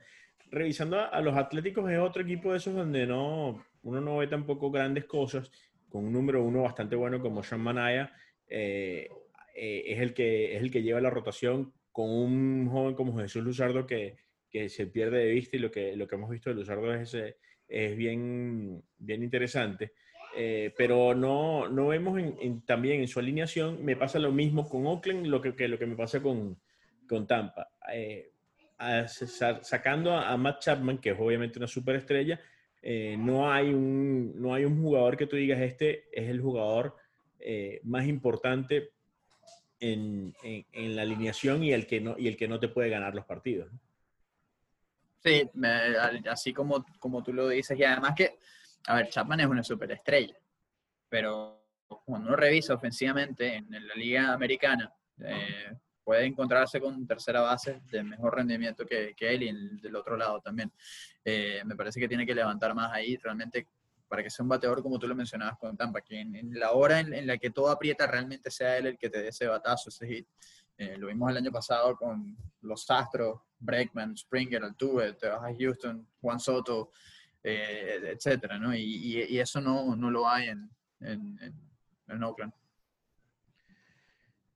[0.51, 4.69] Revisando a, los Atléticos es otro equipo de esos donde no, uno no ve tampoco
[4.69, 5.49] grandes cosas,
[5.89, 8.11] con un número uno bastante bueno como Sean Manaya,
[8.47, 9.07] eh,
[9.53, 13.85] es, el que, es el que lleva la rotación con un joven como Jesús Luzardo
[13.85, 14.17] que,
[14.49, 17.15] que se pierde de vista y lo que, lo que hemos visto de Luzardo es
[17.67, 19.93] es bien, bien interesante.
[20.35, 22.19] Eh, pero no, no vemos
[22.65, 25.95] también en su alineación, me pasa lo mismo con Oakland, lo que, lo que me
[25.95, 26.59] pasa con,
[27.07, 27.69] con Tampa.
[27.91, 28.31] Eh,
[29.61, 32.39] sacando a, Matt Chapman, que es obviamente una superestrella,
[32.81, 36.95] eh, no, hay un, no hay un jugador que tú digas, este es el jugador
[37.39, 38.89] eh, más importante
[39.83, 43.25] en, la alineación y el, que no, y el que no te puede ganar los
[43.25, 43.69] partidos.
[45.23, 45.49] Sí,
[46.29, 48.37] así como, como tú lo dices, y además que,
[48.87, 50.35] a ver, Chapman es una superestrella,
[51.07, 51.63] pero
[52.05, 57.81] cuando uno revisa ofensivamente en, en la liga americana, eh, puede encontrarse con tercera base
[57.89, 60.71] de mejor rendimiento que, que él y el, del otro lado también.
[61.23, 63.67] Eh, me parece que tiene que levantar más ahí, realmente
[64.13, 66.99] para que sea un bateador como tú lo mencionabas con Tampa, que en, la hora
[66.99, 70.05] en, la que todo aprieta realmente sea él el que te dé ese batazo, ese
[70.05, 70.27] hit.
[70.77, 75.55] Eh, lo vimos el año pasado con los Astros, Breckman, Springer, Altuve, te vas a
[75.57, 76.91] Houston, Juan Soto,
[77.41, 78.75] eh, etcétera, ¿no?
[78.75, 82.53] Y, eso no, no lo hay en, en, Oakland.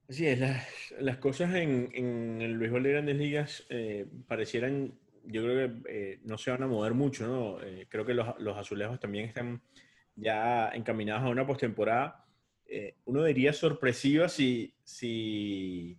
[0.07, 0.67] Así es, las,
[0.99, 4.93] las cosas en, en, el béisbol de grandes ligas eh, parecieran,
[5.27, 7.61] yo creo que eh, no se van a mover mucho, ¿no?
[7.61, 9.61] Eh, creo que los, los, azulejos también están
[10.15, 12.25] ya encaminados a una postemporada.
[13.05, 15.97] uno diría sorpresiva si, si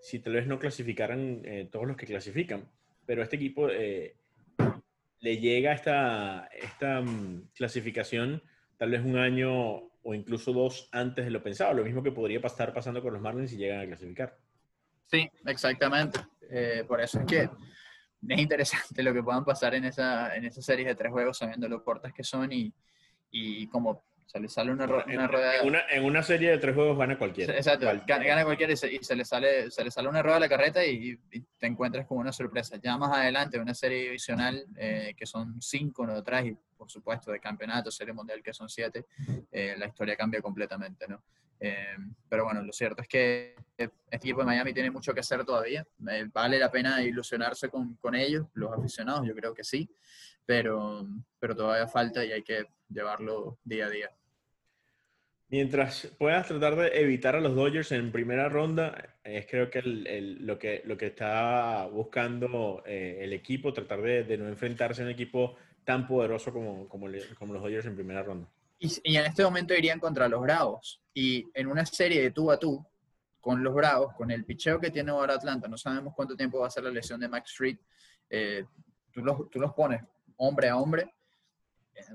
[0.00, 2.68] si tal vez no clasificaran eh, todos los que clasifican.
[3.06, 4.16] Pero este equipo eh,
[5.20, 8.42] le llega esta, esta um, clasificación
[8.76, 11.74] tal vez un año o incluso dos antes de lo pensado.
[11.74, 14.38] Lo mismo que podría estar pasando con los Marlins si llegan a clasificar.
[15.06, 16.20] Sí, exactamente.
[16.50, 17.50] Eh, por eso es que
[18.26, 21.68] es interesante lo que puedan pasar en esa, en esa serie de tres juegos, sabiendo
[21.68, 22.72] lo cortas que son y,
[23.30, 25.56] y como se le sale una, una rueda.
[25.56, 27.56] En una, en una, serie de tres juegos gana cualquiera.
[27.56, 30.36] Exacto, gana, gana cualquiera y, se, y se, le sale, se le sale una rueda
[30.36, 32.76] a la carreta y, y, te encuentras con una sorpresa.
[32.76, 37.32] Ya más adelante, una serie divisional eh, que son cinco no atrás y por supuesto
[37.32, 39.06] de campeonato, serie mundial que son siete,
[39.50, 41.22] eh, la historia cambia completamente, ¿no?
[41.60, 41.96] Eh,
[42.28, 45.86] pero bueno, lo cierto es que este equipo de Miami tiene mucho que hacer todavía.
[46.10, 49.88] Eh, vale la pena ilusionarse con, con ellos, los aficionados, yo creo que sí,
[50.46, 51.06] pero,
[51.38, 54.10] pero todavía falta y hay que llevarlo día a día.
[55.50, 60.06] Mientras puedas tratar de evitar a los Dodgers en primera ronda, es creo que, el,
[60.06, 65.00] el, lo, que lo que está buscando eh, el equipo, tratar de, de, no enfrentarse
[65.00, 68.46] a un equipo tan poderoso como, como, como los Dodgers en primera ronda.
[68.78, 71.00] Y, y, en este momento irían contra los Bravos.
[71.12, 72.84] Y en una serie de tú a tú
[73.40, 76.66] con los Bravos, con el picheo que tiene ahora Atlanta, no sabemos cuánto tiempo va
[76.66, 77.78] a ser la lesión de Max Street,
[78.30, 78.64] eh,
[79.10, 80.02] tú, los, tú los pones
[80.36, 81.12] hombre a hombre,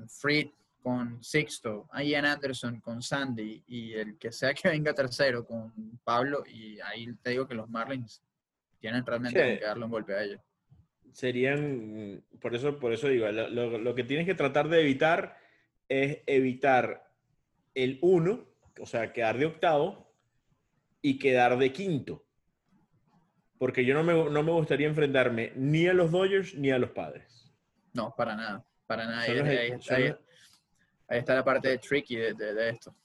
[0.07, 0.49] Fried
[0.82, 5.72] con Sixto, Ian Anderson con Sandy y el que sea que venga tercero con
[6.03, 8.22] Pablo y ahí te digo que los Marlins
[8.80, 9.59] tienen realmente sí.
[9.59, 10.41] que darle un golpe a ellos.
[11.14, 15.38] Serían, por eso, por eso digo, lo, lo, lo, que tienes que tratar de evitar
[15.89, 17.09] es evitar
[17.73, 18.45] el 1,
[18.79, 20.13] o sea, quedar de octavo
[21.01, 22.25] y quedar de quinto.
[23.57, 26.91] Porque yo no me, no me gustaría enfrentarme ni a los Dodgers ni a los
[26.91, 27.53] Padres.
[27.93, 29.21] No, para nada, para nada.
[29.21, 30.15] Ahí, ahí, ahí,
[31.07, 32.95] ahí está la parte tricky de, de, de, esto.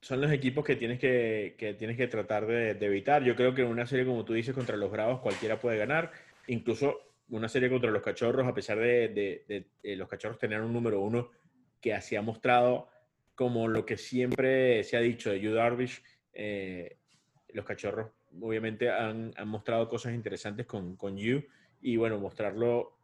[0.00, 3.24] Son los equipos que tienes que, que tienes que tratar de, de, evitar.
[3.24, 6.12] Yo creo que en una serie, como tú dices, contra los Bravos cualquiera puede ganar.
[6.46, 7.00] Incluso
[7.30, 11.30] una serie contra los Cachorros, a pesar de, los Cachorros tener un número uno
[11.84, 12.88] que así ha mostrado
[13.34, 16.96] como lo que siempre se ha dicho de Yu Darvish, eh,
[17.48, 18.10] los Cachorros
[18.40, 21.44] obviamente han, han, mostrado cosas interesantes con, con Yu
[21.82, 22.96] y bueno, mostrarlo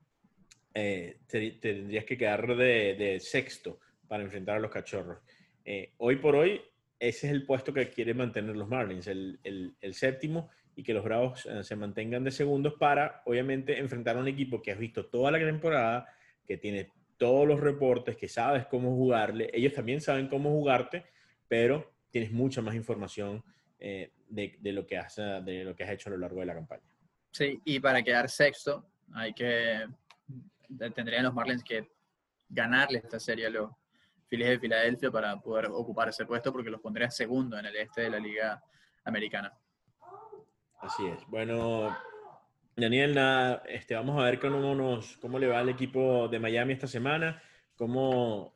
[0.72, 5.18] eh, tendrías que quedar de, sexto para enfrentar a los cachorros.
[5.62, 6.62] Eh, hoy por hoy,
[6.98, 11.04] ese es el puesto que quieren mantener los Marlins, el, el, séptimo, y que los
[11.04, 15.30] Bravos se mantengan de segundos para, obviamente, enfrentar a un equipo que has visto toda
[15.30, 16.06] la temporada,
[16.46, 16.88] que tiene
[17.20, 19.50] todos los reportes, que sabes cómo jugarle.
[19.52, 21.04] Ellos también saben cómo jugarte,
[21.46, 23.44] pero tienes mucha más información
[23.78, 24.10] de,
[24.58, 26.82] de, lo que has, de lo que has hecho a lo largo de la campaña.
[27.30, 29.86] Sí, y para quedar sexto, hay que
[30.94, 31.90] tendrían los Marlins que
[32.48, 33.70] ganarle esta serie a los
[34.28, 38.02] Phillies de Filadelfia para poder ocupar ese puesto porque los pondría segundo en el este
[38.02, 38.62] de la Liga
[39.04, 39.52] Americana.
[40.80, 41.18] Así es.
[41.26, 41.96] Bueno,
[42.76, 46.72] Daniel, nada, este, vamos a ver cómo, nos, cómo le va al equipo de Miami
[46.72, 47.42] esta semana,
[47.76, 48.54] cómo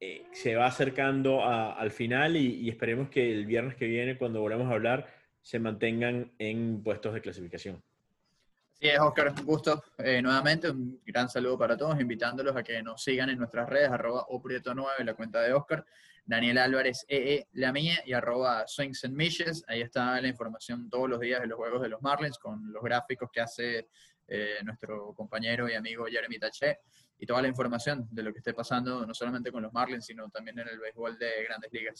[0.00, 4.40] eh, se va acercando al final y, y, esperemos que el viernes que viene, cuando
[4.40, 5.06] volvamos a hablar,
[5.42, 7.82] se mantengan en puestos de clasificación.
[8.80, 9.82] Sí, es Oscar, un gusto.
[9.98, 13.90] Eh, nuevamente, un gran saludo para todos, invitándolos a que nos sigan en nuestras redes,
[13.90, 15.84] arroba oprieto9, la cuenta de Oscar,
[16.24, 19.64] Daniel Álvarez EE, la mía, y arroba Swings and Mishes.
[19.66, 22.80] Ahí está la información todos los días de los juegos de los Marlins, con los
[22.80, 23.88] gráficos que hace
[24.28, 26.78] eh, nuestro compañero y amigo Jeremy Taché,
[27.18, 30.30] y toda la información de lo que esté pasando, no solamente con los Marlins, sino
[30.30, 31.98] también en el béisbol de grandes ligas.